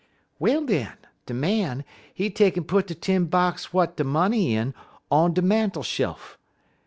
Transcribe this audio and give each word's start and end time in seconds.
"Well, 0.39 0.65
den, 0.65 0.97
de 1.27 1.33
Man, 1.35 1.83
he 2.11 2.31
take'n 2.31 2.63
put 2.63 2.87
de 2.87 2.95
tin 2.95 3.25
box 3.25 3.65
w'at 3.67 3.97
de 3.97 4.03
money 4.03 4.55
in 4.55 4.73
on 5.11 5.35
de 5.35 5.43
mantel 5.43 5.83
shel 5.83 6.13
uf. 6.13 6.39